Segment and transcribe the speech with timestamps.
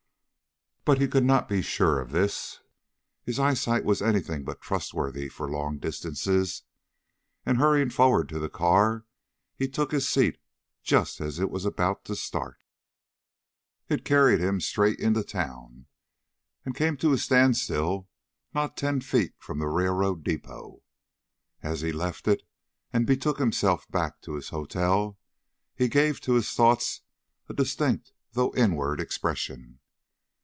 [0.83, 2.59] But he could not be sure of this;
[3.23, 6.63] his eyesight was any thing but trustworthy for long distances,
[7.45, 9.05] and hurrying forward to the car,
[9.55, 10.39] he took his seat
[10.81, 12.57] just as it was about to start.
[13.89, 15.85] It carried him straight into town,
[16.65, 18.09] and came to a standstill
[18.55, 20.81] not ten feet from the railroad depot.
[21.61, 22.41] As he left it
[22.91, 25.19] and betook himself back to his hotel,
[25.75, 27.01] he gave to his thoughts
[27.47, 29.77] a distinct though inward expression.